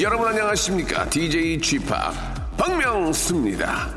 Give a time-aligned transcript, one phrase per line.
[0.00, 1.86] 여러분 안녕하십니까 DJ Chip
[2.56, 3.90] 박명수입니다.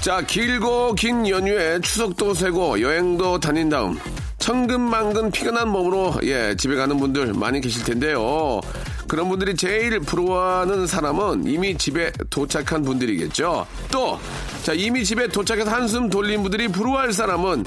[0.00, 3.98] 자, 길고 긴 연휴에 추석도 세고 여행도 다닌 다음
[4.38, 8.60] 천근만근 피곤한 몸으로 예, 집에 가는 분들 많이 계실 텐데요.
[9.08, 13.66] 그런 분들이 제일 부러워하는 사람은 이미 집에 도착한 분들이겠죠.
[13.90, 14.18] 또,
[14.62, 17.64] 자, 이미 집에 도착해서 한숨 돌린 분들이 부러워할 사람은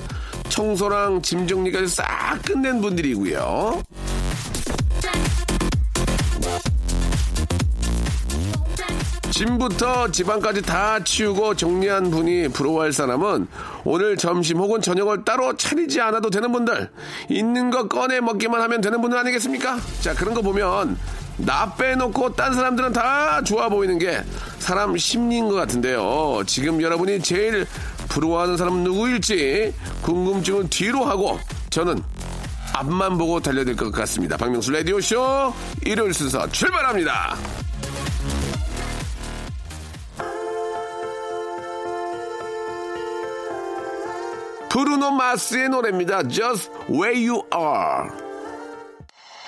[0.49, 2.05] 청소랑 짐 정리까지 싹
[2.43, 3.81] 끝낸 분들이고요.
[9.31, 13.47] 짐부터 집안까지 다 치우고 정리한 분이 부러워할 사람은
[13.85, 16.89] 오늘 점심 혹은 저녁을 따로 차리지 않아도 되는 분들
[17.29, 19.77] 있는 거 꺼내 먹기만 하면 되는 분들 아니겠습니까?
[20.01, 20.97] 자 그런 거 보면
[21.37, 24.21] 나 빼놓고 딴 사람들은 다 좋아 보이는 게
[24.57, 26.43] 사람 심리인 것 같은데요.
[26.45, 27.65] 지금 여러분이 제일
[28.09, 32.01] 부러워하는 사람은 누구일지 궁금증은 뒤로 하고 저는
[32.73, 34.37] 앞만 보고 달려야 될 것 같습니다.
[34.37, 35.53] 박명수 라디오쇼
[35.85, 37.35] 일요일 순서 출발합니다.
[44.69, 46.27] 브루노 마스의 노래입니다.
[46.27, 48.28] Just Where You Are.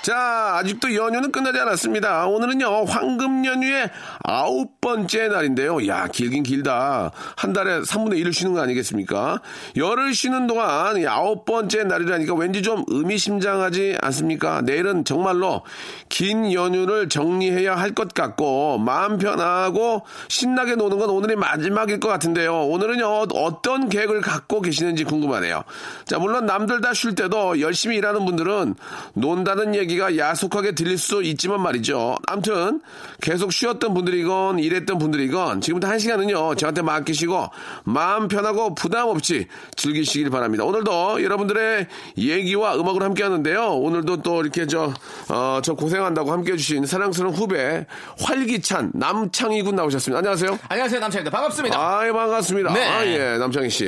[0.01, 2.25] 자, 아직도 연휴는 끝나지 않았습니다.
[2.25, 3.91] 오늘은요, 황금 연휴의
[4.23, 5.87] 아홉 번째 날인데요.
[5.87, 7.11] 야, 길긴 길다.
[7.35, 9.41] 한 달에 3분의 1을 쉬는 거 아니겠습니까?
[9.77, 14.61] 열을 쉬는 동안 이 아홉 번째 날이라니까 왠지 좀 의미심장하지 않습니까?
[14.61, 15.61] 내일은 정말로
[16.09, 22.67] 긴 연휴를 정리해야 할 것 같고, 마음 편하고 신나게 노는 건 오늘이 마지막일 것 같은데요.
[22.67, 25.63] 오늘은요, 어떤 계획을 갖고 계시는지 궁금하네요.
[26.05, 28.75] 자, 물론 남들 다 쉴 때도 열심히 일하는 분들은
[29.13, 32.17] 논다는 얘기 얘기가 야속하게 들릴 수 있지만 말이죠.
[32.27, 32.81] 암튼
[33.21, 37.49] 계속 쉬었던 분들이건 일했던 분들이건 지금부터 한 시간은요 저한테 맡기시고
[37.83, 40.63] 마음 편하고 부담 없이 즐기시길 바랍니다.
[40.63, 41.87] 오늘도 여러분들의
[42.17, 43.73] 얘기와 음악으로 함께 하는데요.
[43.73, 44.93] 오늘도 또 이렇게 저,
[45.29, 47.85] 어, 저 고생한다고 함께 해주신 사랑스러운 후배
[48.19, 50.19] 활기찬 남창희 군 나오셨습니다.
[50.19, 50.59] 안녕하세요.
[50.69, 51.37] 안녕하세요 남창입니다.
[51.37, 51.77] 반갑습니다.
[51.79, 52.73] 아, 반갑습니다.
[52.73, 52.87] 네.
[52.87, 53.85] 아, 예, 남창희 씨.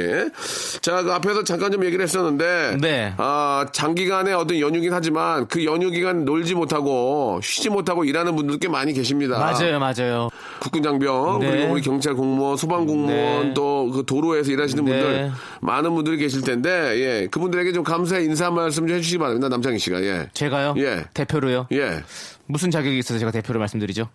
[0.81, 3.13] 자, 그 앞에서 잠깐 좀 얘기를 했었는데, 네.
[3.17, 8.67] 아, 장기간의 어떤 연휴긴 하지만 그 연휴 기간 놀지 못하고 쉬지 못하고 일하는 분들 꽤
[8.67, 9.39] 많이 계십니다.
[9.39, 10.29] 맞아요, 맞아요.
[10.59, 11.51] 국군 장병 네.
[11.51, 13.53] 그리고 우리 경찰 공무원, 소방 공무원 네.
[13.53, 14.91] 또그 도로에서 일하시는 네.
[14.91, 19.49] 분들 많은 분들이 계실 텐데 예 그분들에게 좀 감사의 인사 한 말씀 좀 해주시기 바랍니다.
[19.49, 20.29] 남창희 씨가 예.
[20.33, 20.73] 제가요?
[20.77, 21.05] 예.
[21.13, 21.67] 대표로요?
[21.71, 22.03] 예.
[22.45, 24.09] 무슨 자격이 있어서 제가 대표로 말씀드리죠?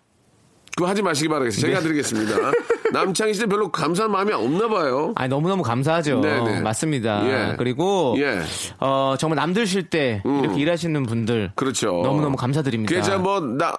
[0.79, 1.67] 그거 하지 마시기 바라겠습니다.
[1.67, 1.83] 제가 네.
[1.89, 2.37] 드리겠습니다.
[2.93, 5.13] 남창희 씨는 별로 감사한 마음이 없나 봐요.
[5.17, 6.21] 아니 너무너무 감사하죠.
[6.21, 6.61] 네네.
[6.61, 7.51] 맞습니다.
[7.51, 7.57] 예.
[7.57, 8.25] 그리고 예.
[8.35, 8.45] 음.
[8.79, 12.01] 어, 정말 남들 쉴때 이렇게 일하시는 분들 그렇죠.
[12.05, 12.95] 너무너무 감사드립니다.
[12.95, 13.73] 그게 뭐 나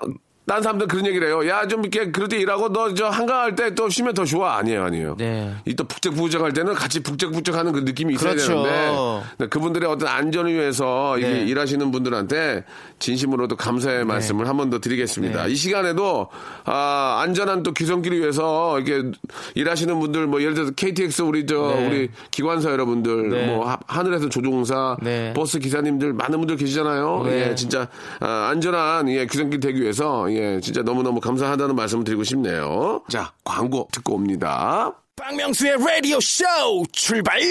[0.50, 1.48] 딴 사람들 그런 얘기를 해요.
[1.48, 4.58] 야, 좀 이렇게 그럴 때 일하고 너 저 한가할 때 또 쉬면 더 좋아.
[4.58, 5.16] 아니에요, 아니에요.
[5.20, 5.54] 네.
[5.66, 8.64] 이또 북적북적 할 때는 같이 북적북적 하는 그 느낌이 있어야 그렇죠.
[8.64, 11.44] 되는데 그분들의 어떤 안전을 위해서 네.
[11.46, 12.64] 일하시는 분들한테
[12.98, 15.46] 진심으로도 감사의 말씀을 한 번 더 드리겠습니다.
[15.46, 15.52] 네.
[15.52, 16.30] 이 시간에도
[16.66, 19.12] 아, 안전한 또 귀성길을 위해서 이렇게
[19.54, 21.88] 일하시는 분들 뭐 예를 들어서 KTX 우리 저 네.
[21.88, 23.46] 우리 기관사 여러분들 네.
[23.48, 25.32] 뭐 하- 하늘에서 조종사 네.
[25.36, 27.22] 버스 기사님들 많은 분들 계시잖아요.
[27.26, 27.50] 네.
[27.52, 27.88] 예, 진짜
[28.20, 33.04] 아, 안전한 예, 귀성길 되기 위해서 예, 진짜 너무너무 감사하다는 말씀을 드리고 싶네요.
[33.10, 34.94] 자, 광고 듣고 옵니다.
[35.20, 36.46] 박명수의 라디오 쇼
[36.94, 37.42] 출발!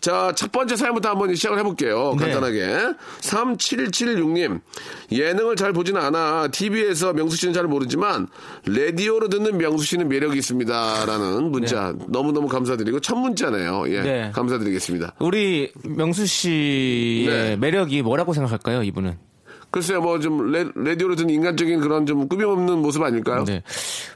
[0.00, 2.14] 자, 첫 번째 사연부터 한번 시작을 해볼게요.
[2.18, 2.24] 네.
[2.24, 2.94] 간단하게.
[3.20, 4.60] 3776님.
[5.10, 6.48] 예능을 잘 보지는 않아.
[6.48, 8.28] TV에서 명수 씨는 잘 모르지만,
[8.66, 11.06] 라디오로 듣는 명수 씨는 매력이 있습니다.
[11.06, 11.94] 라는 문자.
[12.08, 13.84] 너무너무 감사드리고, 첫 문자네요.
[13.88, 14.02] 예.
[14.02, 14.30] 네.
[14.34, 15.14] 감사드리겠습니다.
[15.18, 17.56] 우리 명수 씨의 네.
[17.56, 19.29] 매력이 뭐라고 생각할까요, 이분은?
[19.70, 23.44] 글쎄요, 뭐 좀, 레, 라디오로 듣는 인간적인 그런 좀 꾸밈 없는 모습 아닐까요?
[23.44, 23.62] 네.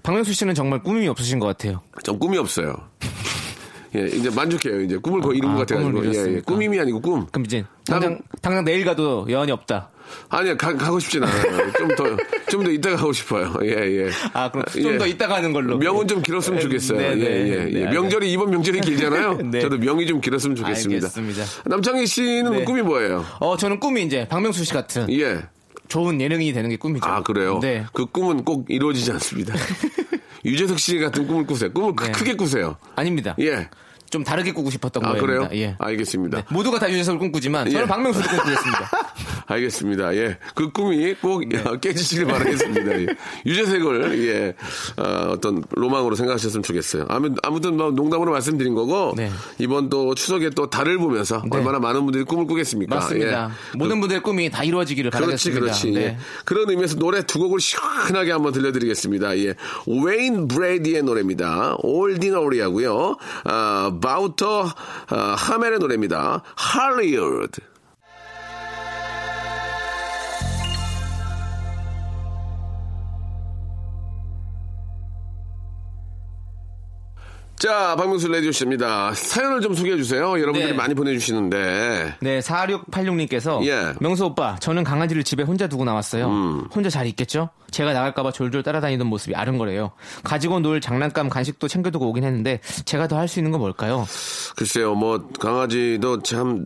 [0.02, 1.80] 박명수 씨는 정말 꿈이 없으신 것 같아요.
[2.02, 2.74] 좀 꿈이 없어요.
[3.94, 4.80] 예, 이제 만족해요.
[4.80, 6.06] 이제 꿈을 거의 이룬 아, 것 같아가지고.
[6.14, 6.40] 예, 예.
[6.40, 7.26] 꾸밈이 아니고 꿈.
[7.26, 9.90] 그럼 이제 당장 당장 내일 가도 여한이 없다.
[10.28, 11.72] 아니요, 가, 가고 싶진 않아요.
[11.72, 12.04] 좀 더,
[12.50, 13.52] 좀 더 이따 가고 싶어요.
[13.62, 14.10] 예, 예.
[14.32, 14.98] 아, 그럼 좀 예.
[14.98, 15.76] 더 이따 가는 걸로.
[15.78, 16.98] 명은 좀 길었으면 좋겠어요.
[16.98, 17.84] 네, 네, 예, 예, 예.
[17.84, 19.38] 네, 명절이 이번 명절이 길잖아요.
[19.50, 19.60] 네.
[19.60, 21.06] 저도 명이 좀 길었으면 좋겠습니다.
[21.08, 21.44] 알겠습니다.
[21.66, 22.64] 남창희 씨는 네.
[22.64, 23.24] 꿈이 뭐예요?
[23.40, 25.40] 어, 저는 꿈이 이제 박명수 씨 같은 예.
[25.88, 27.06] 좋은 예능인이 되는 게 꿈이죠.
[27.06, 27.58] 아, 그래요?
[27.60, 27.84] 네.
[27.92, 29.54] 그 꿈은 꼭 이루어지지 않습니다.
[30.44, 31.72] 유재석 씨 같은 꿈을 꾸세요.
[31.72, 32.12] 꿈을 크- 네.
[32.12, 32.76] 크게 꾸세요.
[32.96, 33.34] 아닙니다.
[33.40, 33.68] 예.
[34.10, 35.20] 좀 다르게 꾸고 싶었던 아, 거예요.
[35.26, 35.48] 그래요?
[35.54, 35.74] 예.
[35.78, 36.44] 알겠습니다.
[36.50, 37.88] 모두가 다 유재석을 꿈꾸지만 저는 예.
[37.88, 38.90] 박명수를 꿈꾸겠습니다.
[39.46, 40.14] 알겠습니다.
[40.16, 40.38] 예.
[40.54, 41.42] 그 꿈이 꼭
[41.80, 43.00] 깨지시길 바라겠습니다.
[43.00, 43.06] 예.
[43.46, 44.54] 유재색을, 예,
[44.96, 47.06] 어, 어떤 로망으로 생각하셨으면 좋겠어요.
[47.08, 49.30] 아무, 아무튼 뭐 농담으로 말씀드린 거고, 네.
[49.58, 51.58] 이번 또 추석에 또 달을 보면서 네.
[51.58, 52.94] 얼마나 많은 분들이 꿈을 꾸겠습니까?
[52.94, 53.50] 맞습니다.
[53.74, 53.78] 예.
[53.78, 55.60] 모든 분들의 꿈이 다 이루어지기를 그렇지, 바라겠습니다.
[55.60, 55.90] 그렇지.
[55.92, 56.00] 네.
[56.00, 56.18] 예.
[56.44, 59.38] 그런 의미에서 노래 두 곡을 시원하게 한번 들려드리겠습니다.
[59.38, 59.54] 예.
[59.86, 61.76] 웨인 브레디의 노래입니다.
[61.78, 63.16] 올디너리 하고요.
[63.44, 64.70] 아, 바우터
[65.08, 66.42] 아, 하멜의 노래입니다.
[66.56, 67.60] 할리우드.
[77.58, 79.14] 자, 박명수 레디오씨입니다.
[79.14, 80.32] 사연을 좀 소개해 주세요.
[80.38, 80.76] 여러분들이 네.
[80.76, 82.16] 많이 보내주시는데.
[82.20, 83.94] 네, 4686님께서 예.
[84.00, 86.26] 명수 오빠, 저는 강아지를 집에 혼자 두고 나왔어요.
[86.28, 86.68] 음.
[86.74, 87.48] 혼자 잘 있겠죠?
[87.70, 89.92] 제가 나갈까봐 졸졸 따라다니던 모습이 아른거려요.
[90.24, 94.04] 가지고 놀 장난감 간식도 챙겨두고 오긴 했는데 제가 더 할 수 있는 건 뭘까요?
[94.56, 96.64] 글쎄요, 뭐 강아지도 참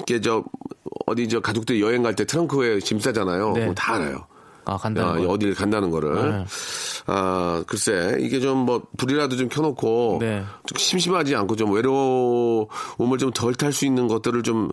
[0.00, 0.44] 이게 저
[1.06, 3.52] 어디 저 가족들 여행 갈 때 트렁크에 짐 싸잖아요.
[3.52, 3.74] 네.
[3.74, 4.26] 다 알아요.
[4.70, 5.32] 아, 간다는 아, 거.
[5.32, 6.14] 어디를 간다는 거를.
[6.14, 6.44] 네.
[7.06, 10.44] 아, 글쎄, 이게 좀 뭐, 불이라도 좀 켜놓고, 네.
[10.66, 14.70] 좀 심심하지 않고 좀 외로움을 좀 덜 탈 수 있는 것들을 좀,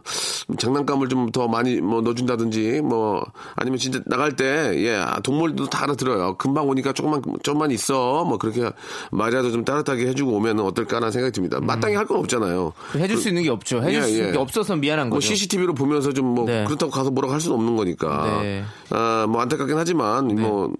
[0.58, 3.24] 장난감을 좀 더 많이 뭐 넣어준다든지, 뭐,
[3.56, 6.36] 아니면 진짜 나갈 때, 예, 아, 동물도 다 알아들어요.
[6.38, 8.24] 금방 오니까 조금만, 좀만 있어.
[8.26, 8.70] 뭐, 그렇게
[9.12, 11.60] 말이라도 좀 따뜻하게 해주고 오면 어떨까라는 생각이 듭니다.
[11.62, 12.72] 마땅히 할 건 없잖아요.
[12.96, 13.82] 해줄 수 있는 게 없죠.
[13.82, 14.32] 해줄 예, 수 있는 예.
[14.32, 15.28] 게 없어서 미안한 뭐 거죠.
[15.28, 16.64] CCTV로 보면서 좀 뭐 네.
[16.66, 18.40] 그렇다고 가서 뭐라고 할 수는 없는 거니까.
[18.42, 18.64] 네.
[18.90, 20.74] 아, 뭐 안타깝긴 하지 만뭐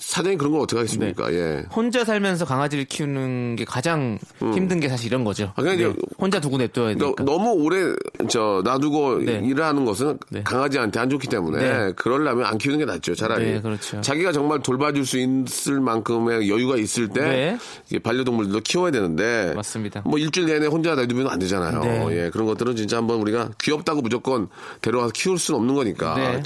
[0.00, 1.30] 사정이 그런 걸 어떻게 하겠습니까?
[1.30, 1.36] 네.
[1.36, 1.64] 예.
[1.74, 5.52] 혼자 살면서 강아지를 키우는 게 가장 힘든 게 사실 이런 거죠.
[5.54, 7.24] 아, 그냥 이제 혼자 두고 냅둬야 너, 되니까.
[7.24, 7.94] 너무 오래
[8.28, 9.40] 저 놔두고 네.
[9.44, 10.42] 일을 하는 것은 네.
[10.42, 11.92] 강아지한테 안 좋기 때문에 네.
[11.96, 13.14] 그러려면 안 키우는 게 낫죠.
[13.14, 14.00] 차라리 네, 그렇죠.
[14.00, 17.58] 자기가 정말 돌봐줄 수 있을 만큼의 여유가 있을 때
[17.90, 17.98] 네.
[17.98, 20.02] 반려동물들도 키워야 되는데 맞습니다.
[20.04, 21.80] 뭐 일주일 내내 혼자 놔두면 안 되잖아요.
[21.80, 22.06] 네.
[22.24, 24.48] 예, 그런 것들은 진짜 한번 우리가 귀엽다고 무조건
[24.80, 26.14] 데려와서 키울 수는 없는 거니까.
[26.14, 26.42] 네.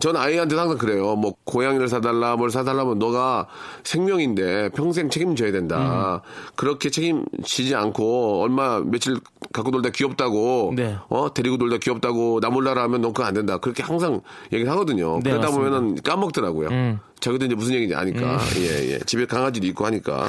[0.00, 1.16] 전 아이한테도 항상 그래요.
[1.16, 3.48] 뭐 고양이를 사달라, 뭘 사달라 면 너가
[3.82, 6.22] 생명인데 평생 책임져야 된다.
[6.24, 6.50] 음.
[6.54, 9.16] 그렇게 책임지지 않고 얼마 며칠
[9.52, 10.96] 갖고 놀다 귀엽다고, 네.
[11.08, 13.58] 어 데리고 놀다 귀엽다고 나 몰라라 하면 넌 그거 안 된다.
[13.58, 14.20] 그렇게 항상
[14.52, 15.18] 얘기를 하거든요.
[15.24, 15.48] 네, 그러다 맞습니다.
[15.48, 15.72] 음.
[15.72, 16.98] 보면은 까먹더라고요.
[17.18, 18.38] 자기도 이제 무슨 얘기인지 아니까.
[18.58, 18.98] 예, 예.
[19.00, 20.28] 집에 강아지도 있고 하니까.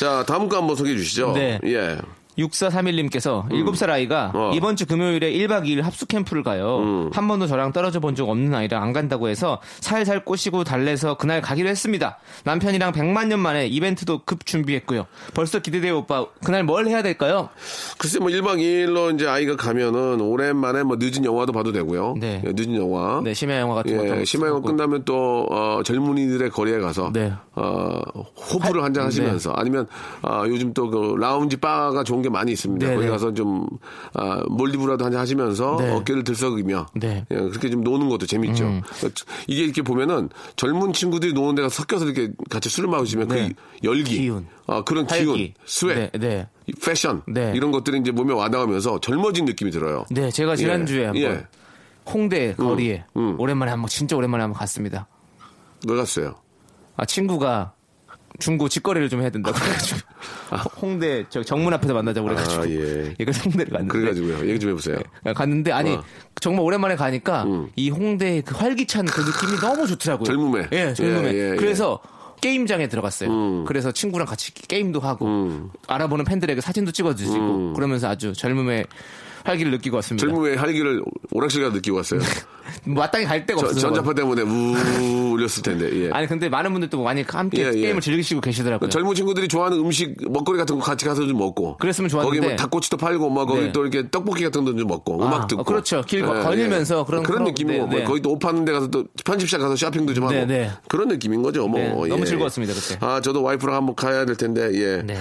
[0.00, 1.32] 자, 다음 거 한번 소개해 주시죠.
[1.32, 1.60] 네.
[1.64, 1.98] 예.
[2.38, 4.50] 6431님께서 7살 아이가 어.
[4.54, 6.78] 이번 주 금요일에 1박 2일 합숙 캠프를 가요.
[6.78, 7.10] 음.
[7.12, 11.42] 한 번도 저랑 떨어져 본 적 없는 아이랑 안 간다고 해서 살살 꼬시고 달래서 그날
[11.42, 12.18] 가기로 했습니다.
[12.44, 15.06] 남편이랑 100만 년 만에 이벤트도 급 준비했고요.
[15.34, 16.24] 벌써 기대돼요, 오빠.
[16.42, 17.50] 그날 뭘 해야 될까요?
[17.98, 22.14] 글쎄 뭐 1박 2일로 이제 아이가 가면은 오랜만에 뭐 늦은 영화도 봐도 되고요.
[22.18, 22.42] 네.
[22.46, 23.20] 예, 늦은 영화.
[23.22, 24.60] 네, 심야 영화 같은 예, 한번 심야 영화.
[24.62, 27.32] 끝나면 또 어, 젊은이들의 거리에 가서 네.
[27.54, 29.86] 어, 호프를 한 잔 하시면서 아니면
[30.22, 32.86] 아, 요즘 또 그 라운지 바가 좋은 게 많이 있습니다.
[32.86, 33.10] 네, 거기 네.
[33.12, 33.66] 가서 좀
[34.14, 35.90] 아, 몰디브라도 한 잔 하시면서 네.
[35.92, 37.24] 어깨를 들썩이며 네.
[37.30, 38.64] 예, 그렇게 좀 노는 것도 재밌죠.
[38.64, 38.82] 음.
[38.98, 43.48] 그러니까 이게 이렇게 보면은 젊은 친구들이 노는 데가 섞여서 이렇게 같이 술을 마시면 네.
[43.48, 43.54] 그
[43.88, 44.46] 열기, 기운.
[44.66, 45.24] 아, 그런 활기.
[45.24, 46.48] 기운, 스웨, 네, 네.
[46.66, 47.52] 이 패션 네.
[47.54, 50.04] 이런 것들이 이제 몸에 와닿으면서 젊어진 느낌이 들어요.
[50.10, 51.06] 네, 제가 지난주에 예.
[51.06, 51.46] 한번 예.
[52.12, 53.38] 홍대 거리에 음.
[53.38, 55.06] 오랜만에 한번 진짜 오랜만에 한번 갔습니다.
[55.88, 56.34] 왜 갔어요?
[56.96, 57.72] 아 친구가
[58.38, 60.00] 중고 직거래를 좀 해야 된다고 그래가지고
[60.80, 63.14] 홍대 저 정문 앞에서 만나자고 그래가지고 아, 예.
[63.18, 64.48] 그래서 홍대를 갔는데 그래가지고요.
[64.48, 64.98] 얘기 좀 해보세요.
[65.24, 65.96] 네, 갔는데 아니 어.
[65.96, 66.02] 음.
[66.40, 67.46] 정말 오랜만에 가니까
[67.76, 70.24] 이 홍대의 그 활기찬 그 느낌이 너무 좋더라고요.
[70.24, 70.68] 젊음에.
[70.72, 71.32] 예, 젊음에.
[71.32, 71.56] 예, 예, 예.
[71.56, 71.98] 그래서
[72.40, 73.64] 게임장에 들어갔어요.
[73.64, 75.70] 그래서 친구랑 같이 게임도 하고 음.
[75.88, 78.86] 알아보는 팬들에게 사진도 찍어주시고 그러면서 아주 젊음의
[79.46, 80.26] 활기를 느끼고 왔습니다.
[80.26, 82.20] 젊음의 활기를 오락실 가서 느끼고 왔어요.
[82.84, 83.80] 마땅히 갈 데가 저- 없어서.
[83.88, 85.88] 전자파 때문에 우 울렸을 텐데.
[86.06, 86.10] 예.
[86.10, 87.80] 아니 근데 많은 분들도 많이 함께 예, 예.
[87.80, 88.88] 게임을 즐기시고 계시더라고요.
[88.90, 92.36] 젊은 친구들이 좋아하는 음식 먹거리 같은 거 같이 가서 좀 먹고 그랬으면 좋았는데.
[92.38, 93.72] 거기 뭐 닭꼬치도 팔고 뭐 거기 네.
[93.72, 96.02] 또 이렇게 떡볶이 같은 것도 좀 먹고 아, 음악 듣고 어, 그렇죠.
[96.06, 98.04] 길 거- 거닐면서 그런- 그런 그런- 느낌이고 네, 뭐 네.
[98.04, 100.70] 거기 또 옷 파는 데 가서 또 편집샵 가서 쇼핑도 좀 하고 네, 네.
[100.88, 102.24] 그런 느낌인 거죠 뭐 네, 너무 예.
[102.26, 102.98] 즐거웠습니다, 그때.
[103.00, 105.16] 아 저도 와이프랑 한번 가야 될 텐데 예 네.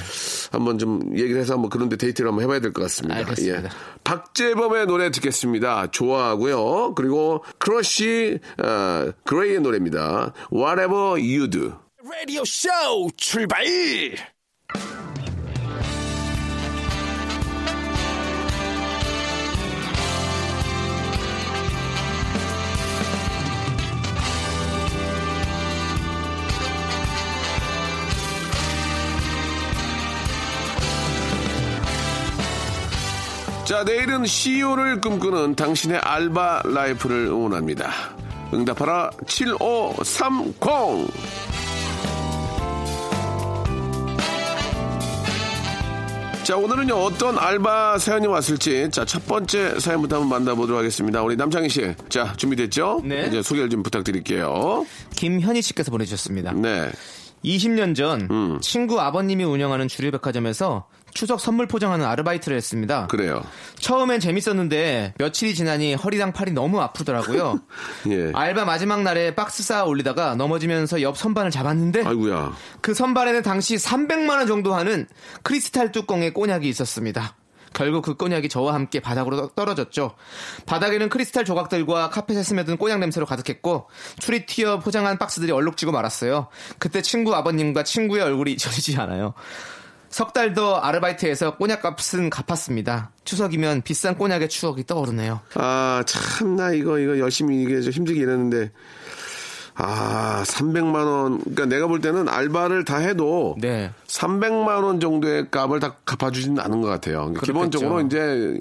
[0.52, 3.64] 한번 좀 얘기를 해서 한번 그런데 데이트를 한번 해봐야 될 것 같습니다 알겠습니다.
[3.64, 3.70] 예.
[4.16, 5.92] 박재범의 노래 듣겠습니다.
[5.92, 6.94] 좋아하고요.
[6.96, 10.34] 그리고 크러쉬 어, 그레이의 노래입니다.
[10.52, 11.74] Whatever You Do.
[12.04, 12.70] 라디오 쇼
[13.18, 13.66] 출발!
[33.66, 37.90] 자, 내일은 CEO를 꿈꾸는 당신의 알바 라이프를 응원합니다.
[38.54, 41.08] 응답하라 7530!
[46.44, 51.24] 자, 오늘은요, 어떤 알바 사연이 왔을지, 자, 첫 번째 사연부터 한번 만나보도록 하겠습니다.
[51.24, 51.96] 우리 남창희 씨.
[52.08, 53.02] 자, 준비됐죠?
[53.04, 53.26] 네.
[53.28, 54.86] 이제 소개를 좀 부탁드릴게요.
[55.16, 56.52] 김현희 씨께서 보내주셨습니다.
[56.52, 56.92] 네.
[57.46, 63.08] 20년 전 친구 아버님이 운영하는 주류백화점에서 추석 선물 포장하는 아르바이트를 했습니다.
[63.08, 63.42] 그래요.
[63.80, 67.62] 처음엔 재밌었는데 며칠이 지나니 허리랑 팔이 너무 아프더라고요.
[68.12, 68.32] 예.
[68.34, 72.54] 알바 마지막 날에 박스 쌓아 올리다가 넘어지면서 옆 선반을 잡았는데 아이고야.
[72.82, 75.08] 그 선반에는 당시 300만 원 정도 하는
[75.44, 77.38] 크리스탈 뚜껑의 꼬냑이 있었습니다.
[77.76, 80.16] 결국 그 꼬냑이 저와 함께 바닥으로 떨어졌죠.
[80.66, 86.48] 바닥에는 크리스탈 조각들과 카펫에 스며든 꼬냑 냄새로 가득했고 술이 튀어 포장한 박스들이 얼룩지고 말았어요.
[86.80, 89.34] 그때 친구 아버님과 친구의 얼굴이 잊혀지지 않아요.
[90.10, 93.12] 석 달 더 아르바이트해서 꼬냑 값은 갚았습니다.
[93.26, 95.42] 추석이면 비싼 꼬냑의 추억이 떠오르네요.
[95.56, 98.72] 아, 참나, 이거, 이거 열심히 이게 좀 힘들게 일했는데.
[99.78, 101.40] 아, 300만 원.
[101.40, 103.56] 그러니까 내가 볼 때는 알바를 다 해도.
[103.60, 103.92] 네.
[104.08, 107.18] 300만 원 정도의 값을 다 갚아 주지는 않은 것 같아요.
[107.20, 108.58] 그러니까 기본적으로 이제,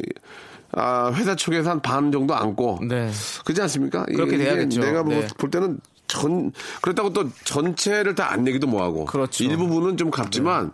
[0.73, 2.81] 아, 회사 측에서 한 반 정도 안고.
[2.89, 3.11] 네.
[3.45, 4.05] 그렇지 않습니까?
[4.07, 4.81] 그렇게 돼야겠죠.
[4.81, 5.27] 내가 뭐 네.
[5.39, 5.79] 볼 때는
[6.15, 9.05] 전, 그렇다고 또 전체를 다 안 내기도 뭐하고.
[9.05, 9.45] 그렇죠.
[9.45, 10.73] 일부분은 좀 갚지만.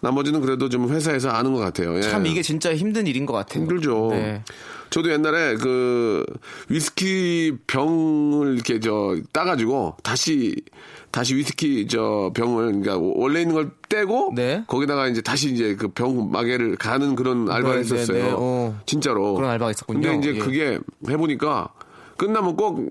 [0.00, 1.96] 나머지는 그래도 좀 회사에서 아는 것 같아요.
[1.96, 2.02] 예.
[2.02, 3.62] 참 이게 진짜 힘든 일인 것 같아요.
[3.64, 4.08] 힘들죠.
[4.12, 4.44] 네.
[4.90, 6.24] 저도 옛날에 그
[6.68, 10.54] 위스키 병을 이렇게 저 따가지고 다시
[11.10, 14.62] 다시 위스키 저 병을 그러니까 원래 있는 걸 떼고 네.
[14.68, 18.24] 거기다가 이제 다시 이제 그 병 마개를 가는 그런 알바를 네, 네, 했었어요.
[18.24, 18.32] 네.
[18.34, 18.80] 어.
[18.86, 19.34] 진짜로.
[19.34, 20.00] 그런 알바가 있었군요.
[20.00, 20.38] 근데 이제 예.
[20.38, 21.68] 그게 해보니까
[22.16, 22.88] 끝나면 꼭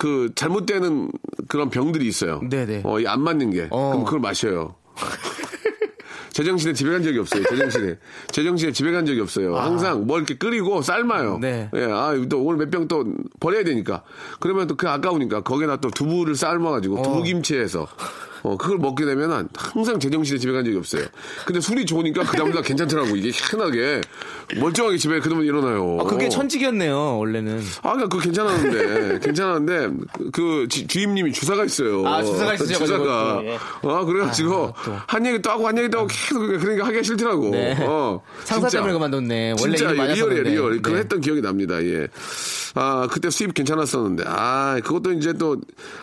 [0.00, 1.12] 그 잘못되는
[1.46, 2.40] 그런 병들이 있어요.
[2.48, 2.80] 네, 네.
[2.86, 3.68] 어, 이안 맞는 게.
[3.70, 3.90] 어.
[3.90, 4.74] 그럼 그걸 마셔요.
[6.32, 7.42] 제정신에 집에 간 적이 없어요.
[7.50, 7.98] 제정신에.
[8.30, 9.56] 제정신에 집에 간 적이 없어요.
[9.56, 11.34] 항상 뭘 이렇게 끓이고 삶아요.
[11.34, 11.38] 아.
[11.40, 11.68] 네.
[11.74, 13.04] 예, 아, 또 오늘 몇 병 또
[13.40, 14.04] 버려야 되니까.
[14.38, 17.86] 그러면 또 그 아까우니까 거기다 또 두부를 삶아가지고 두부김치해서
[18.42, 21.04] 어, 그걸 먹게 되면 항상 제정신에 집에 간 적이 없어요.
[21.46, 23.16] 근데 술이 좋으니까 그다음보다 괜찮더라고.
[23.16, 24.00] 이게 희한하게
[24.56, 25.98] 멀쩡하게 집에 그러면 일어나요.
[26.00, 27.60] 아, 그게 천직이었네요, 원래는.
[27.82, 29.96] 아, 그러니까 그거 괜찮았는데, 괜찮았는데,
[30.32, 32.06] 그 지- 주임님이 주사가 있어요.
[32.06, 33.40] 아, 주사가 있으셔가지고 주사가.
[33.42, 33.58] 또, 예.
[33.82, 34.96] 아, 그래가지고, 아, 또.
[35.06, 37.50] 한 얘기 또 하고, 한 얘기 또 하고, 계속 그러니까 하기가 싫더라고.
[37.50, 37.76] 네.
[37.80, 38.20] 어.
[38.44, 38.78] 상사 진짜.
[38.78, 39.54] 때문에 그만뒀네.
[39.60, 40.42] 원래 진짜 real이에요.
[40.42, 40.76] real.
[40.82, 41.00] 그거 네.
[41.00, 42.08] 했던 기억이 납니다, 예.
[42.74, 45.56] 아, 그때 수입 괜찮았었는데, 아, 그것도 이제 또,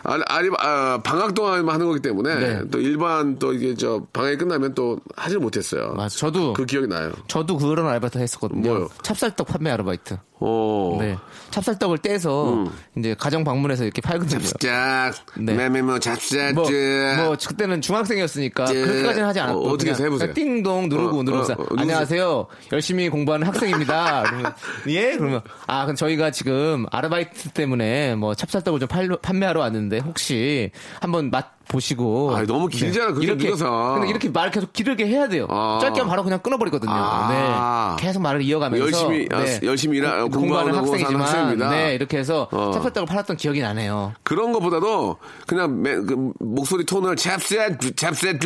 [0.03, 0.17] 아,
[0.59, 2.61] 아, 방학 동안만 하는 거기 때문에, 네.
[2.71, 5.93] 또 일반 또 이게 저, 방학이 끝나면 또 하질 못했어요.
[5.93, 6.17] 맞아.
[6.17, 7.11] 저도 그 기억이 나요.
[7.27, 8.69] 저도 그런 알바이트 했었거든요.
[8.69, 8.89] 뭐요?
[9.03, 10.17] 찹쌀떡 판매 아르바이트.
[10.39, 10.97] 어.
[10.99, 11.17] 네.
[11.49, 12.69] 찹쌀떡을 떼서 음.
[12.97, 14.43] 이제 가정 방문해서 이렇게 팔거든요.
[14.59, 15.53] 짝, 네.
[15.53, 16.73] 매매뭐 잡사, 뭐, 쭉.
[17.17, 18.81] 뭐 그때는 중학생이었으니까 네.
[18.81, 20.33] 그렇게까지는 하지 않았고 어, 어떻게 해서 해보세요.
[20.33, 21.75] 띵동 누르고 어, 누르면서 어, 어.
[21.77, 24.53] 안녕하세요 열심히 공부하는 학생입니다 그러면
[24.87, 30.71] 예 그러면 아 그럼 저희가 지금 아르바이트 때문에 뭐 찹쌀떡을 좀 팔, 판매하러 왔는데 혹시
[30.99, 33.95] 한번 맛 보시고 아이, 너무 길잖아, 그게 이렇게 누가서.
[33.95, 35.79] 근데 이렇게 말 계속 길게 해야 돼요 아.
[35.81, 37.95] 짧게 하면 바로 그냥 끊어버리거든요 아.
[37.97, 39.59] 네 계속 말을 이어가면서 열심히, 아, 네.
[39.63, 41.69] 열심히 일하- 공- 공부하는 공부하는 학생이지만.
[41.69, 42.71] 네 이렇게 해서 어.
[42.73, 44.13] 찹쌀떡을 팔았던 기억이 나네요.
[44.23, 48.39] 그런 것보다도 그냥 매- 그 목소리 톤을 찹쌀 찹쌀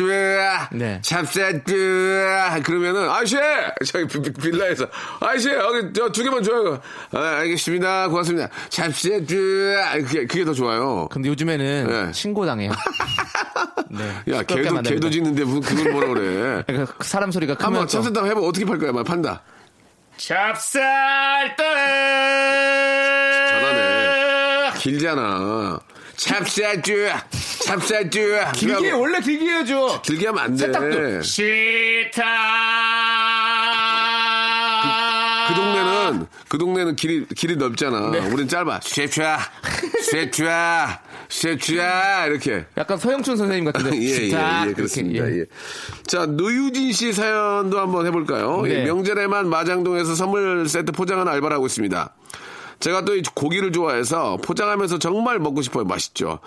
[0.72, 0.98] 네.
[1.02, 1.62] 찹쌀
[2.64, 3.36] 그러면은 아저씨!
[3.86, 4.86] 저기 빌라에서.
[5.20, 6.80] 아저씨 여기 저두 개만 줘요.
[7.12, 8.08] 아, 알겠습니다.
[8.08, 8.48] 고맙습니다.
[8.70, 9.26] 찹쌀
[10.02, 11.08] 그게 그게 더 좋아요.
[11.10, 12.12] 근데 요즘에는 네.
[12.12, 12.72] 신고 당해요.
[13.90, 14.32] 네.
[14.34, 14.80] 야 개도.
[14.82, 15.10] 개도
[15.44, 16.62] 무슨 그걸 뭐라 그래.
[16.66, 18.92] 그러니까 그 사람 소리가 크면 한번 또 찹쌀당 해봐 어떻게 팔 거야?
[18.92, 19.42] 막 판다
[20.22, 21.56] 찹쌀떡!
[23.48, 24.70] 잘하네.
[24.78, 25.80] 길잖아.
[26.16, 26.80] 찹쌀
[27.66, 28.08] 찹쌀
[28.52, 30.00] 길게 원래 길게 해야죠.
[30.02, 30.66] 길게 하면 안돼.
[30.66, 31.22] 세탁도.
[31.22, 32.22] 시타!
[35.48, 38.10] 그 동네는 그 동네는 길이 길이 넓잖아.
[38.10, 38.18] 네.
[38.30, 38.80] 우린 짧아.
[38.82, 39.38] 쇠추야,
[40.02, 42.66] 쇠추야, 쇠추야 이렇게.
[42.76, 45.26] 약간 서영춘 선생님 같은데 예, 예, 예, 그렇습니다.
[45.30, 45.38] 예.
[45.38, 45.44] 예.
[46.06, 48.60] 자, 노유진 씨 사연도 한번 해볼까요?
[48.66, 48.80] 네.
[48.80, 52.14] 예, 명절에만 마장동에서 선물 세트 포장하는 알바를 하고 있습니다.
[52.82, 55.84] 제가 또 이 고기를 좋아해서 포장하면서 정말 먹고 싶어요.
[55.84, 56.40] 맛있죠.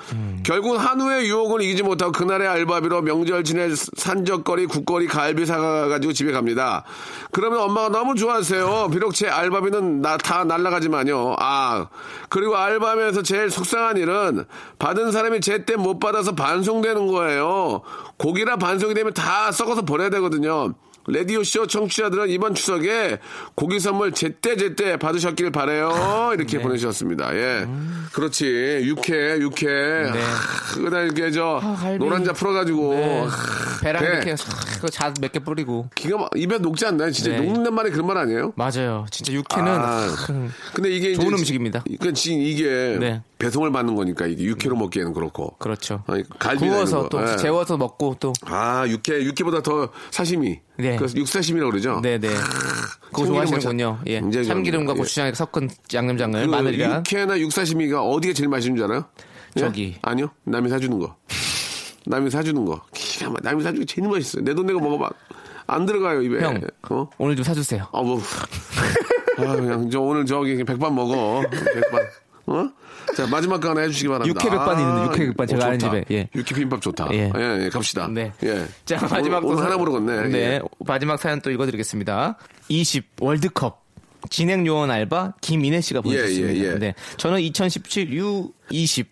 [0.44, 6.84] 결국 한우의 유혹을 이기지 못하고 그날의 알바비로 명절 지낼 산적거리, 국거리, 갈비 사가가지고 집에 갑니다.
[7.32, 8.90] 그러면 엄마가 너무 좋아하세요.
[8.92, 11.36] 비록 제 알바비는 나, 다 날라가지만요.
[11.40, 11.88] 아,
[12.30, 14.44] 그리고 알바하면서 제일 속상한 일은
[14.78, 17.82] 받은 사람이 제때 못 받아서 반송되는 거예요.
[18.18, 20.74] 고기라 반송이 되면 다 썩어서 버려야 되거든요.
[21.08, 23.20] 라디오쇼 청취자들은 이번 추석에
[23.54, 27.36] 고기 선물 제때제때 받으셨길 바래요 이렇게 보내주셨습니다.
[27.36, 27.68] 예.
[28.12, 28.82] 그렇지.
[28.84, 29.68] 육회, 육회.
[30.10, 31.96] 하, 그날 이렇게 저, 아.
[32.00, 32.94] 노란자 풀어가지고.
[32.94, 33.20] 네.
[33.22, 34.08] 하, 배랑 배.
[34.08, 34.36] 이렇게
[34.92, 37.12] 자몇 개 뿌리고 기가 막, 입에 녹지 않나요?
[37.12, 37.38] 진짜 네.
[37.38, 38.54] 녹는단 말이 그런 말 아니에요?
[38.56, 41.84] 맞아요 진짜 육회는 아, 크, 근데 이게 좋은 이제 음식입니다.
[41.84, 43.22] 그러니까 지금 이게 네.
[43.38, 45.56] 배송을 받는 거니까 이게 육회로 먹기에는 그렇고.
[45.58, 46.04] 그렇죠.
[46.08, 47.10] 아니, 갈비나 구워서.
[47.10, 47.36] 또 예.
[47.38, 50.60] 재워서 먹고 또 아, 육회, 육회보다 더 사시미.
[50.78, 50.96] 네.
[50.96, 52.00] 그래서 육사시미라고 그러죠?
[52.02, 52.28] 네네.
[52.28, 54.00] 그거 참기름 좋아하시는군요.
[54.08, 54.44] 예.
[54.44, 54.94] 참기름과.
[54.94, 54.98] 예.
[54.98, 59.06] 고추장에 섞은 양념장을 그 마늘이랑 육회나 육사시미가 어디가 제일 맛있는 줄 알아요?
[59.58, 59.60] 예?
[59.60, 59.96] 저기.
[60.02, 60.30] 아니요.
[60.46, 61.16] 남이 사주는 거.
[62.06, 62.82] 남이 사주는 거.
[62.94, 64.44] 기가 막 남이 사주는 게 제일 맛있어요.
[64.44, 65.10] 내 돈 내고 먹어봐.
[65.68, 66.42] 안 들어가요, 입에.
[66.44, 67.10] 형 어?
[67.18, 67.88] 오늘 좀 사주세요.
[67.92, 68.22] 아, 뭐.
[69.40, 71.42] 아, 그냥 저 오늘 저기 백반 먹어.
[71.50, 72.02] 백반.
[72.48, 72.70] 어?
[73.16, 74.40] 자, 마지막 거 하나 해주시기 바랍니다.
[74.44, 75.80] 육회 백반이 있는데, 육회 백반 제가 오, 아는.
[75.80, 76.30] 집에, 예.
[76.36, 77.10] 육회 비빔밥 좋다.
[77.14, 77.32] 예.
[77.36, 78.08] 예, 예, 갑시다.
[78.10, 78.32] 네.
[78.44, 78.66] 예.
[78.86, 80.28] 자 마지막 오늘, 오늘 또 하나 사- 모르겠네.
[80.30, 80.38] 네.
[80.40, 80.62] 예.
[80.80, 82.38] 마지막 사연 또 읽어드리겠습니다.
[82.70, 83.84] 20 월드컵
[84.30, 86.54] 진행 요원 알바 김인혜 씨가 보내주셨습니다.
[86.56, 86.80] 예, 예.
[86.80, 86.96] 네.
[87.18, 89.06] 저는 2017 U20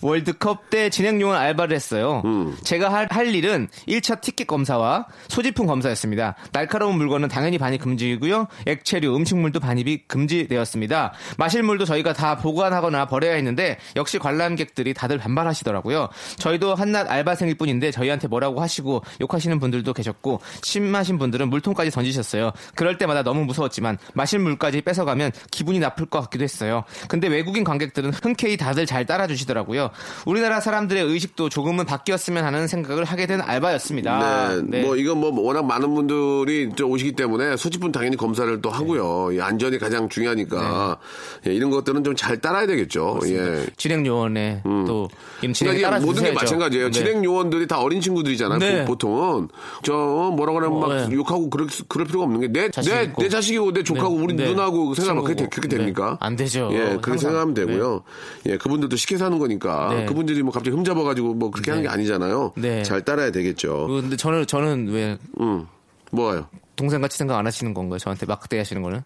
[0.00, 2.22] 월드컵 때 진행 요원 알바를 했어요.
[2.24, 2.56] 음.
[2.62, 6.36] 제가 할, 할 일은 1차 티켓 검사와 소지품 검사였습니다.
[6.52, 8.46] 날카로운 물건은 당연히 반입 금지이고요.
[8.66, 11.12] 액체류, 음식물도 반입이 금지되었습니다.
[11.36, 16.08] 마실 물도 저희가 다 보관하거나 버려야 했는데 역시 관람객들이 다들 반발하시더라고요.
[16.38, 22.52] 저희도 한낱 알바생일 뿐인데 저희한테 뭐라고 하시고 욕하시는 분들도 계셨고 심하신 분들은 물통까지 던지셨어요.
[22.74, 26.84] 그럴 때마다 너무 무서웠지만 마실 물까지 뺏어가면 기분이 나쁠 것 같기도 했어요.
[27.08, 29.87] 근데 외국인 관객들은 흔쾌히 다들 잘 따라주시더라고요.
[30.26, 34.62] 우리나라 사람들의 의식도 조금은 바뀌었으면 하는 생각을 하게 된 알바였습니다.
[34.64, 39.32] 네, 뭐 이건 뭐 워낙 많은 분들이 저 오시기 때문에 소지품 당연히 검사를 또 하고요.
[39.32, 40.98] 이 안전이 가장 중요하니까
[41.46, 43.20] 예, 이런 것들은 좀 잘 따라야 되겠죠.
[43.26, 43.64] 예.
[43.76, 45.08] 진행 요원에 또
[45.40, 46.32] 이런 진행 그러니까 따라 모든 게.
[46.32, 46.86] 마찬가지예요.
[46.86, 46.90] 네.
[46.90, 48.58] 진행 요원들이 다 어린 친구들이잖아요.
[48.58, 48.80] 네.
[48.84, 49.48] 보- 보통은
[49.84, 49.92] 저
[50.36, 51.14] 뭐라 그러면 막 어, 네.
[51.14, 53.12] 욕하고 그럴, 그럴 필요가 없는 게 내 내.
[53.16, 54.22] 내 자식이고 내 조카고 네.
[54.24, 54.48] 우리 네.
[54.48, 55.46] 누나고 생각하면 그게.
[55.48, 55.76] 그렇게 네.
[55.76, 56.16] 됩니까?
[56.20, 56.70] 안 되죠.
[56.72, 57.18] 예, 그렇게 항상.
[57.18, 58.02] 생각하면 되고요.
[58.46, 60.04] 예, 그분들도 시켜 사는 거니까 네.
[60.06, 62.52] 그분들이 뭐 갑자기 흠잡아가지고 뭐 그렇게 하는 게 아니잖아요.
[62.56, 62.82] 네.
[62.82, 63.86] 잘 따라야 되겠죠.
[63.86, 65.66] 근데 저는 저는 왜 음,
[66.10, 66.46] 뭐요?
[66.76, 67.98] 동생 같이 생각 안 하시는 건가요?
[67.98, 69.02] 저한테 막대 하시는 거는?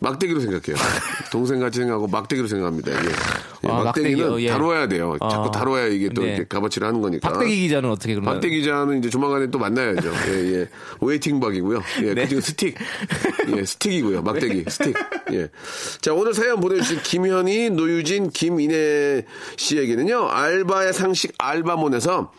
[0.00, 0.76] 막대기로 생각해요.
[1.30, 2.90] 동생 같이 생각하고 막대기로 생각합니다.
[2.90, 3.08] 이게.
[3.64, 4.48] 예, 아, 막대기는 막대기요, 예.
[4.48, 5.16] 다뤄야 돼요.
[5.20, 6.28] 자꾸 아, 다뤄야 이게 또 네.
[6.28, 7.28] 이렇게 값어치를 하는 거니까.
[7.28, 8.34] 박대기 기자는 어떻게 그러나요?
[8.34, 10.10] 박대 기자는 이제 조만간에 또 만나야죠.
[10.28, 10.68] 예, 예.
[11.00, 11.82] waiting 박이고요.
[12.02, 12.24] 예, 네.
[12.26, 12.74] 그리고 스틱.
[13.54, 14.22] 예, 스틱이고요.
[14.22, 14.94] 막대기, 스틱.
[15.32, 15.48] 예.
[16.00, 22.32] 자, 오늘 사연 보내주신 김현희, 노유진, 김인혜 씨에게는요, 알바의 상식 알바몬에서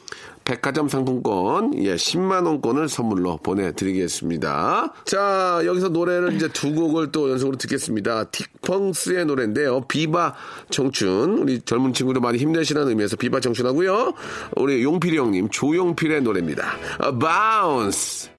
[0.44, 4.94] 백화점 상품권, 예, 10만원권을 선물로 보내드리겠습니다.
[5.06, 8.26] 자, 여기서 노래를 이제 두 곡을 또 연속으로 듣겠습니다.
[8.32, 9.82] 딕펑스의 노래인데요.
[9.82, 10.36] Viva
[10.70, 11.40] 청춘.
[11.40, 14.14] 우리 젊은 친구들 많이 힘내시라는 의미에서 Viva 청춘 하고요.
[14.56, 16.74] 우리 용필이 형님, 조용필의 노래입니다.
[17.00, 18.32] 아, Bounce.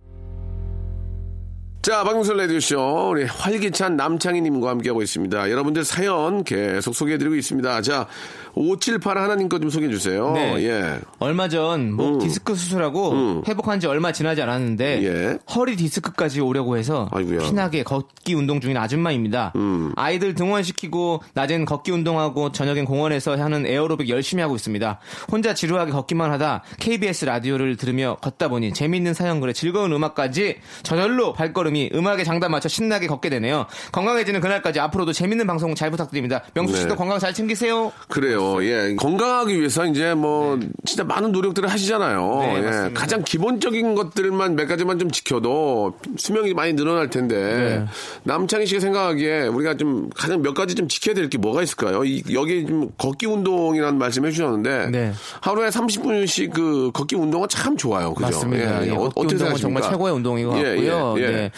[1.82, 3.10] 자, 박명수 라디오쇼.
[3.10, 5.50] 우리 활기찬 남창희님과 함께하고 있습니다.
[5.50, 7.82] 여러분들 사연 계속 소개해드리고 있습니다.
[7.82, 8.06] 자,
[8.54, 10.32] 578 하나님 거 좀 소개해 주세요.
[10.32, 10.56] 네.
[10.64, 10.98] 예.
[11.20, 15.04] 얼마 전 목 디스크 수술하고 회복한 지 얼마 지나지 않았는데 음.
[15.04, 15.38] 예.
[15.54, 17.38] 허리 디스크까지 오려고 해서 아이고야.
[17.38, 17.42] 음.
[17.44, 19.52] 피나게 걷기 운동 중인 아줌마입니다.
[19.94, 24.98] 아이들 등원시키고 낮엔 걷기 운동하고 저녁엔 공원에서 하는 에어로빅 열심히 하고 있습니다.
[25.30, 31.90] 혼자 지루하게 걷기만 하다 KBS 라디오를 들으며 걷다 보니 재미있는 사연글에 즐거운 음악까지 저절로 발걸음이
[31.94, 33.66] 음악에 장단 맞춰 신나게 걷게 되네요.
[33.92, 36.42] 건강해지는 그날까지 앞으로도 재밌는 방송 잘 부탁드립니다.
[36.54, 36.94] 명수 씨도 네.
[36.96, 37.92] 건강 잘 챙기세요.
[38.08, 38.41] 그래요.
[38.62, 38.94] 예.
[38.96, 42.38] 건강하기 위해서 이제 뭐 진짜 많은 노력들을 하시잖아요.
[42.40, 42.60] 네, 예.
[42.62, 43.00] 맞습니다.
[43.00, 47.84] 가장 기본적인 것들만 몇 가지만 좀 지켜도 수명이 많이 늘어날 텐데 네.
[48.24, 52.04] 남창희 씨가 생각하기에 우리가 좀 가장 몇 가지 좀 지켜야 될 게 뭐가 있을까요?
[52.04, 55.12] 이- 여기 좀 걷기 운동이라는 말씀 해 주셨는데 네.
[55.40, 58.12] 하루에 30분씩 그 걷기 운동은 참 좋아요.
[58.14, 58.26] 그죠?
[58.26, 58.82] 맞습니다.
[58.84, 58.88] 예.
[58.88, 59.58] 예, 어, 걷기 운동은 생각하십니까?
[59.60, 61.14] 정말 최고의 운동인 것 예, 같고요.
[61.18, 61.26] 예, 예.
[61.30, 61.50] 네.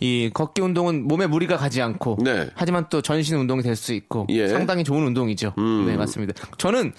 [0.00, 2.48] 이 걷기 운동은 몸에 무리가 가지 않고 네.
[2.54, 4.44] 하지만 또 전신 운동이 될 수 있고 예.
[4.44, 4.48] 음.
[4.50, 5.54] 상당히 좋은 운동이죠.
[5.86, 6.31] 네, 맞습니다.
[6.58, 6.92] 저는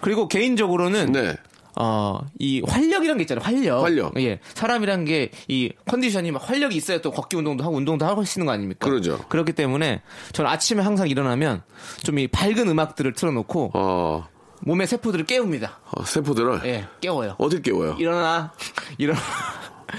[0.00, 1.34] 그리고 개인적으로는 네.
[1.78, 3.44] 어, 이 활력이란 게 있잖아요.
[3.44, 3.82] 활력.
[3.84, 4.12] 활력.
[4.18, 4.40] 예.
[4.54, 8.46] 사람이란 게 이 컨디션이 막 활력이 있어야 또 걷기 운동도 하고 운동도 하고 수 있는
[8.46, 8.86] 거 아닙니까?
[8.88, 9.18] 그러죠.
[9.28, 10.00] 그렇기 때문에
[10.32, 11.62] 저는 아침에 항상 일어나면
[12.02, 14.26] 좀 이 밝은 음악들을 틀어놓고 어,
[14.62, 15.78] 몸의 세포들을 깨웁니다.
[15.96, 17.34] 어, 세포들을 예, 깨워요.
[17.38, 17.96] 어떻게 깨워요?
[17.98, 18.52] 일어나,
[18.96, 19.20] 일어나.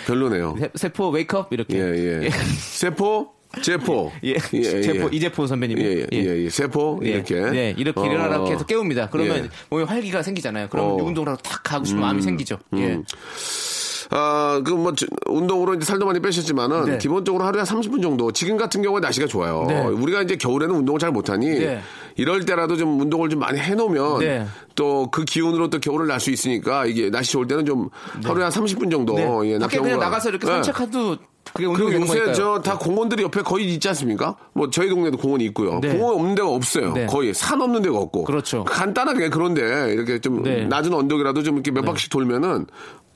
[0.08, 0.56] 별로네요.
[0.60, 1.78] 세- 세포 웨이크업 이렇게.
[1.78, 2.30] 예, 예.
[2.30, 4.12] 세포, 제포.
[4.24, 4.38] 예.
[4.38, 5.82] 제포 이제포 선배님이.
[5.82, 6.50] 예, 예, 예, 예.
[6.50, 7.10] 세포, 예.
[7.10, 7.36] 이렇게.
[7.42, 8.06] 네, 이렇게 어.
[8.06, 9.10] 일어나게 해서 깨웁니다.
[9.10, 9.50] 그러면 예.
[9.70, 10.68] 몸에 활기가 생기잖아요.
[10.70, 10.96] 그러면 어.
[10.98, 11.08] 음.
[11.08, 12.58] 운동을 하러 탁 가고 싶은 마음이 생기죠.
[12.78, 13.00] 예.
[14.10, 16.98] 아, 그 뭐, 저- 운동으로 이제 살도 많이 빼셨지만은, 네.
[16.98, 19.66] 기본적으로 하루에 30분 정도, 지금 같은 경우에 날씨가 좋아요.
[19.68, 19.82] 네.
[19.82, 21.82] 우리가 이제 겨울에는 운동을 잘 못하니, 네.
[22.16, 24.46] 이럴 때라도 좀 운동을 좀 많이 해놓으면, 네.
[24.76, 27.90] 또그 기운으로 또 겨울을 날 수 있으니까, 이게 날씨 좋을 때는 좀
[28.24, 29.52] 하루에 한 30분 정도, 네.
[29.52, 30.52] 예, 밖에 그냥 나가서 이렇게 예.
[30.54, 31.18] 산책해도
[31.58, 32.34] 그게 그리고 요새.
[32.34, 34.36] 저 다 공원들이 옆에 거의 있지 않습니까?
[34.54, 35.80] 뭐 저희 동네도 공원이 있고요.
[35.82, 35.98] 네.
[35.98, 36.94] 공원 없는 데가 없어요.
[36.94, 37.06] 네.
[37.08, 38.24] 거의 산 없는 데가 없고.
[38.26, 38.64] 그렇죠.
[38.66, 40.66] 간단하게 그런데 이렇게 좀 네.
[40.66, 42.68] 낮은 언덕이라도 좀 이렇게 몇 바퀴씩 돌면은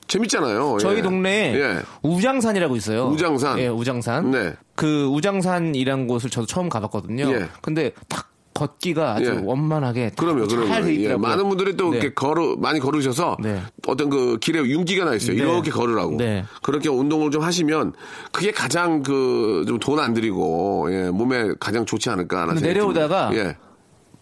[0.08, 0.78] 재밌잖아요.
[0.80, 1.02] 저희 예.
[1.02, 1.78] 동네에 예.
[2.02, 3.06] 우장산이라고 있어요.
[3.06, 3.58] 우장산.
[3.60, 4.30] 예, 우장산.
[4.30, 4.52] 네.
[4.74, 7.30] 그 우장산이란 곳을 저도 처음 가봤거든요.
[7.32, 7.48] 예.
[7.62, 9.40] 근데 딱 걷기가 아주 예.
[9.44, 11.16] 원만하게 그러면 잘 그러면 돼 예.
[11.16, 11.98] 많은 분들이 또 네.
[11.98, 13.62] 이렇게 걸어 많이 걸으셔서 네.
[13.86, 15.36] 어떤 그 길에 윤기가 나 있어요.
[15.36, 15.42] 네.
[15.42, 16.16] 이렇게 걸으라고.
[16.16, 16.44] 네.
[16.62, 17.94] 그렇게 운동을 좀 하시면
[18.32, 23.30] 그게 가장 그 좀 돈 안 들이고 예, 몸에 가장 좋지 않을까 하는 내려오다가.
[23.34, 23.56] 예.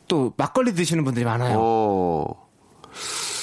[0.08, 1.56] 또 막걸리 드시는 분들이 많아요.
[1.60, 2.48] 어.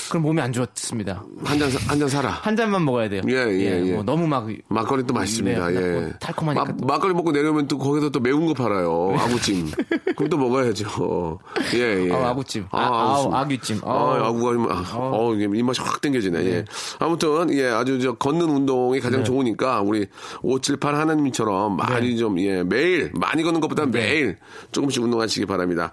[0.10, 1.24] 그럼 몸이 안 좋습니다.
[1.43, 2.30] 한 잔 한 잔 사라.
[2.30, 3.22] 한 잔만 먹어야 돼요.
[3.28, 3.93] 예, 예, 예.
[3.93, 5.70] 뭐 너무 막 막걸리 또 맛있습니다.
[5.70, 6.00] 네, 예.
[6.00, 6.86] 뭐 달콤하니까 마- 또.
[6.86, 9.15] 막걸리 먹고 내려오면 또 거기서 또 매운 거 팔아요.
[9.17, 9.72] 아구찜.
[10.15, 11.39] 그럼 또 먹어야죠.
[11.76, 12.13] 예, 예.
[12.13, 12.65] 아, 아구찜.
[12.72, 13.82] 아, 아귀찜.
[13.84, 14.24] 아, 아우.
[14.24, 16.46] 아구가 아, 어, 입맛이 확 땡겨지네.
[16.46, 16.65] 예.
[17.00, 19.00] 아무튼 예, 아주 저 걷는 운동이 네.
[19.02, 20.08] 가장 좋으니까 우리
[20.41, 24.00] 578 하나님처럼 많이 좀 예, 매일 많이 걷는 것보다는 네.
[24.00, 24.38] 매일
[24.72, 25.91] 조금씩 운동하시기 바랍니다.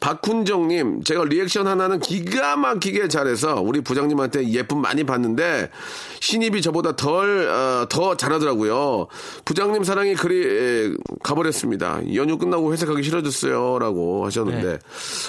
[0.00, 5.70] 박훈정님, 제가 리액션 하나는 기가 막히게 잘해서 우리 부장님한테 예쁨 많이 받는데
[6.20, 9.08] 신입이 저보다 덜, 어, 더 잘하더라고요.
[9.44, 12.00] 부장님 사랑이 그리 에, 가버렸습니다.
[12.14, 13.78] 연휴 끝나고 회사 가기 싫어졌어요.
[13.78, 14.78] 라고 하셨는데 네.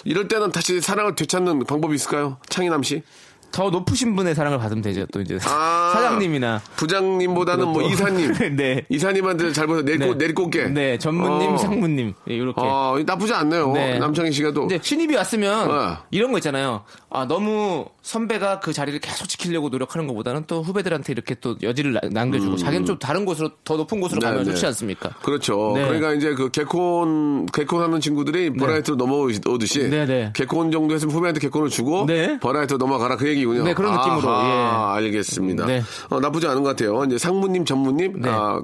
[0.05, 2.37] 이럴 때는 다시 사랑을 되찾는 방법이 있을까요?
[2.49, 3.03] 창희남 씨?
[3.51, 5.05] 더 높으신 분의 사랑을 받으면 되죠.
[5.11, 5.91] 또 이제 아.
[5.95, 7.81] 사장님이나 부장님보다는 뭐.
[7.83, 8.33] 이사님.
[8.55, 8.85] 네.
[8.89, 10.65] 이사님한테 잘 보서 내리고, 내리꽂게.
[10.69, 11.57] 네, 전무님, 어.
[11.57, 12.61] 상무님 예, 이렇게.
[12.61, 13.71] 어, 나쁘지 않네요.
[13.73, 13.99] 네.
[13.99, 14.67] 남창희 씨가 또.
[14.81, 15.97] 신입이 왔으면 어.
[16.11, 16.83] 이런 거 있잖아요.
[17.13, 21.99] 아 너무 선배가 그 자리를 계속 지키려고 노력하는 것보다는 또 후배들한테 이렇게 또 여지를 나-
[22.09, 24.51] 남겨주고 자기는 좀 다른 곳으로 더 높은 곳으로 네, 가면 네.
[24.51, 25.09] 좋지 않습니까?
[25.21, 25.73] 그렇죠.
[25.75, 25.83] 네.
[25.85, 30.31] 그러니까 이제 그 개콘 개콘 하는 친구들이 버라이트로 넘어오듯이 네, 네.
[30.33, 32.39] 개콘 정도 했으면 후배한테 개콘을 주고 네.
[32.39, 33.63] 버라이트로 넘어가라 그 얘기 군요.
[33.63, 35.65] 네, 그런 느낌으로, 아하, 알겠습니다.
[35.65, 35.83] 네.
[36.09, 37.03] 어, 나쁘지 않은 것 같아요.
[37.05, 38.29] 이제 상무님, 전무님, 네.
[38.29, 38.61] 아,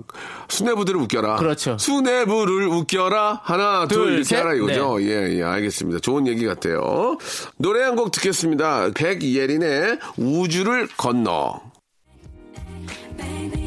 [0.49, 1.35] 수뇌부들을 웃겨라.
[1.37, 1.77] 그렇죠.
[1.77, 3.41] 수뇌부를 웃겨라.
[3.43, 4.39] 하나, 둘, 둘, 이렇게 셋.
[4.39, 4.97] 하라 이거죠.
[5.01, 5.99] 예, 예, 알겠습니다.
[5.99, 7.17] 좋은 얘기 같아요.
[7.57, 8.91] 노래 한 곡 듣겠습니다.
[8.93, 11.61] 백예린의 우주를 건너.
[13.17, 13.66] Baby,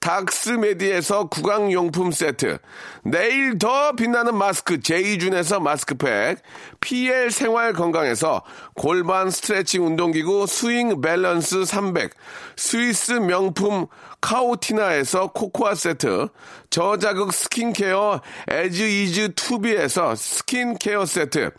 [0.00, 2.58] 닥스메디에서 구강용품 세트
[3.04, 6.38] 내일 더 빛나는 마스크 제이준에서 마스크팩
[6.80, 8.42] PL 생활 건강에서
[8.74, 12.12] 골반 스트레칭 운동기구 스윙 밸런스 300
[12.56, 13.86] 스위스 명품
[14.20, 16.28] 카오티나에서 코코아 세트
[16.70, 21.50] 저자극 스킨케어 에즈 이즈 투비에서 스킨케어 세트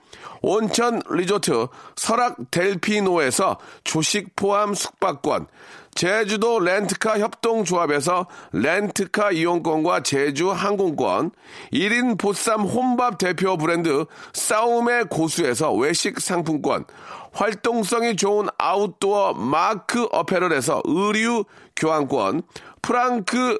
[0.41, 5.47] 온천 리조트 설악 델피노에서 조식 포함 숙박권
[5.95, 11.31] 제주도 렌트카 협동조합에서 렌트카 이용권과 제주 항공권
[11.73, 16.85] 1인 보쌈 혼밥 대표 브랜드 싸움의 고수에서 외식 상품권
[17.31, 22.43] 활동성이 좋은 아웃도어 마크 어페럴에서 의류 교환권
[22.81, 23.59] 프랑크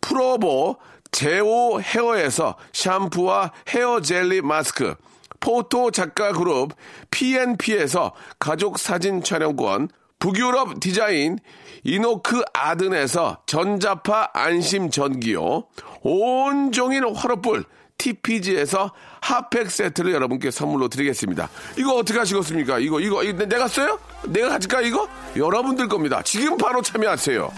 [0.00, 0.76] 프로보
[1.10, 4.94] 제오 헤어에서 샴푸와 헤어 젤리 마스크
[5.40, 6.72] 포토 작가 그룹
[7.10, 11.38] PNP에서 가족 사진 촬영권 북유럽 디자인
[11.82, 15.64] 이노크 아든에서 전자파 안심 전기요
[16.02, 17.64] 온종일 화로불
[18.00, 21.50] TPG에서 핫팩 세트를 여러분께 선물로 드리겠습니다.
[21.76, 22.78] 이거 어떻게 하시겠습니까?
[22.78, 23.98] 이거, 이거, 이거 내가 써요?
[24.26, 25.06] 내가 가질까, 이거?
[25.36, 26.22] 여러분들 겁니다.
[26.22, 27.52] 지금 바로 참여하세요.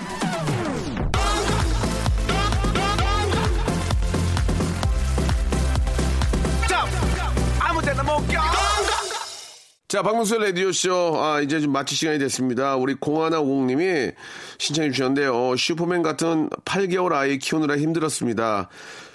[9.87, 12.77] 자, 박명수 라디오쇼, 아, 이제 좀 마칠 시간이 됐습니다.
[12.77, 14.13] 우리 공하나 오공님이
[14.59, 15.55] 신청해 주셨는데요.
[15.57, 18.71] 슈퍼맨 같은 8개월 아이 키우느라 힘들었습니다.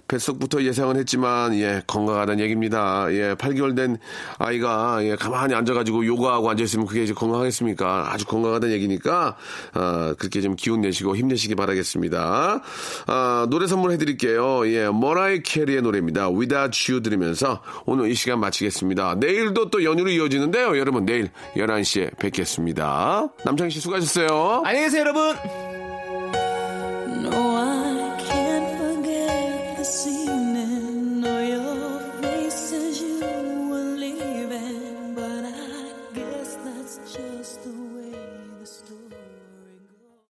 [0.07, 3.07] 뱃속부터 예상은 했지만, 예, 건강하다는 얘기입니다.
[3.11, 3.97] 예, 8개월 된
[4.37, 8.13] 아이가, 예, 가만히 앉아가지고 요가하고 앉아있으면 그게 이제 건강하겠습니까?
[8.13, 9.35] 아주 건강하다는 얘기니까,
[9.73, 12.61] 아, 그렇게 좀 기운 내시고 힘내시기 바라겠습니다.
[13.07, 14.67] 아, 노래 선물 해드릴게요.
[14.67, 16.29] 예, 머라이 캐리의 노래입니다.
[16.29, 19.15] Without You 들으면서 오늘 이 시간 마치겠습니다.
[19.15, 20.77] 내일도 또 연휴로 이어지는데요.
[20.77, 23.27] 여러분, 내일 11시에 뵙겠습니다.
[23.43, 24.63] 남창희 씨 수고하셨어요.
[24.65, 25.66] 안녕히 계세요, 여러분.